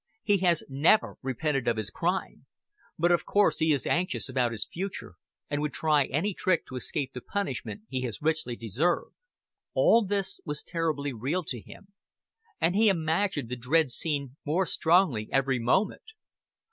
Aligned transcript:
"He 0.23 0.39
has 0.39 0.63
never 0.67 1.17
repented 1.21 1.67
of 1.67 1.77
his 1.77 1.91
crime. 1.91 2.47
But 2.97 3.11
of 3.11 3.23
course 3.23 3.59
he 3.59 3.71
is 3.71 3.85
anxious 3.85 4.27
about 4.27 4.51
his 4.51 4.65
future, 4.65 5.13
and 5.47 5.61
would 5.61 5.73
try 5.73 6.05
any 6.05 6.33
trick 6.33 6.65
to 6.65 6.75
escape 6.75 7.13
the 7.13 7.21
punishment 7.21 7.83
he 7.87 8.01
has 8.01 8.19
richly 8.19 8.55
deserved." 8.55 9.13
All 9.75 10.03
this 10.03 10.41
was 10.43 10.63
terribly 10.63 11.13
real 11.13 11.43
to 11.43 11.61
him, 11.61 11.89
and 12.59 12.75
he 12.75 12.89
imagined 12.89 13.49
the 13.49 13.55
dread 13.55 13.91
scene 13.91 14.37
more 14.43 14.65
strongly 14.65 15.29
every 15.31 15.59
moment. 15.59 16.13